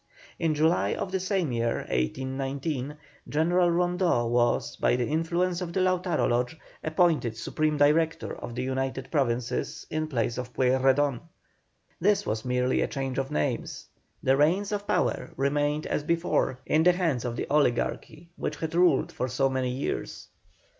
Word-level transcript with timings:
In 0.39 0.55
July 0.55 0.95
of 0.95 1.11
this 1.11 1.27
same 1.27 1.51
year 1.51 1.75
1819, 1.85 2.97
General 3.29 3.69
Rondeau 3.69 4.25
was, 4.25 4.75
by 4.77 4.95
the 4.95 5.05
influence 5.07 5.61
of 5.61 5.73
the 5.73 5.79
Lautaro 5.79 6.27
Lodge, 6.27 6.57
appointed 6.83 7.37
Supreme 7.37 7.77
Director 7.77 8.35
of 8.35 8.55
the 8.55 8.63
United 8.63 9.11
Provinces 9.11 9.85
in 9.91 10.07
place 10.07 10.39
of 10.39 10.53
Pueyrredon. 10.55 11.19
This 11.99 12.25
was 12.25 12.43
merely 12.43 12.81
a 12.81 12.87
change 12.87 13.19
of 13.19 13.29
names, 13.29 13.85
the 14.23 14.35
reins 14.35 14.71
of 14.71 14.87
power 14.87 15.33
remained 15.37 15.85
as 15.85 16.01
before 16.03 16.57
in 16.65 16.81
the 16.81 16.93
hands 16.93 17.23
of 17.23 17.35
the 17.35 17.45
oligarchy 17.51 18.31
which 18.37 18.55
had 18.55 18.73
ruled 18.73 19.11
for 19.11 19.27
so 19.27 19.49
many 19.51 19.69
years. 19.69 20.29